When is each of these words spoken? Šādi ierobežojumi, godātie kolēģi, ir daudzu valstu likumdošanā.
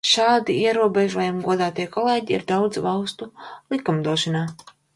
Šādi 0.09 0.53
ierobežojumi, 0.61 1.43
godātie 1.49 1.85
kolēģi, 1.97 2.35
ir 2.39 2.47
daudzu 2.55 2.85
valstu 2.89 3.29
likumdošanā. 3.75 4.43